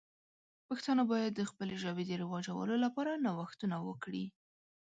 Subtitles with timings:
[0.67, 4.25] پښتانه باید د خپلې ژبې د رواجولو لپاره نوښتونه وکړي.